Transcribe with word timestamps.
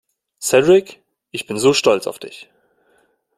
Cedric, 0.39 0.99
ich 1.29 1.45
bin 1.45 1.59
so 1.59 1.75
stolz 1.75 2.07
auf 2.07 2.17
dich! 2.17 2.49